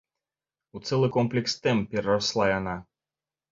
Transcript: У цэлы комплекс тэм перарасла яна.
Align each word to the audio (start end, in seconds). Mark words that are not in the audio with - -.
У 0.77 0.81
цэлы 0.87 1.07
комплекс 1.17 1.53
тэм 1.67 1.85
перарасла 1.93 2.51
яна. 2.59 2.75